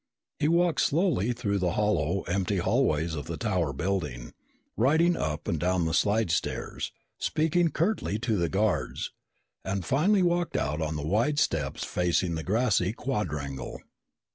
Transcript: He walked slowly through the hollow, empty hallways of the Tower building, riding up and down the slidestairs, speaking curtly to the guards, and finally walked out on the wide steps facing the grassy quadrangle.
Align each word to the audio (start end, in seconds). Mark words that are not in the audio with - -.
He 0.39 0.47
walked 0.47 0.81
slowly 0.81 1.31
through 1.31 1.59
the 1.59 1.73
hollow, 1.73 2.23
empty 2.23 2.57
hallways 2.57 3.13
of 3.13 3.27
the 3.27 3.37
Tower 3.37 3.71
building, 3.71 4.33
riding 4.75 5.15
up 5.15 5.47
and 5.47 5.59
down 5.59 5.85
the 5.85 5.93
slidestairs, 5.93 6.91
speaking 7.19 7.67
curtly 7.69 8.17
to 8.17 8.35
the 8.35 8.49
guards, 8.49 9.11
and 9.63 9.85
finally 9.85 10.23
walked 10.23 10.57
out 10.57 10.81
on 10.81 10.95
the 10.95 11.05
wide 11.05 11.37
steps 11.37 11.83
facing 11.83 12.33
the 12.33 12.41
grassy 12.43 12.93
quadrangle. 12.93 13.79